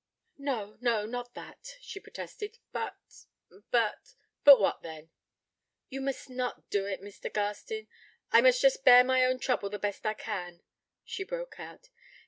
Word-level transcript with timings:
'No, 0.39 0.79
no, 0.81 1.05
not 1.05 1.35
that,' 1.35 1.77
she 1.79 1.99
protested, 1.99 2.57
'but 2.71 2.97
but' 3.69 4.15
'But 4.43 4.59
what 4.59 4.81
then?' 4.81 5.11
'Ye 5.89 5.99
must 5.99 6.27
not 6.27 6.71
do 6.71 6.87
it, 6.87 7.03
Mr. 7.03 7.31
Garstin... 7.31 7.87
I 8.31 8.41
must 8.41 8.59
just 8.63 8.83
bear 8.83 9.03
my 9.03 9.23
own 9.23 9.37
trouble 9.37 9.69
the 9.69 9.77
best 9.77 10.03
I 10.07 10.15
can' 10.15 10.63
she 11.05 11.23
broke 11.23 11.59
out. 11.59 11.89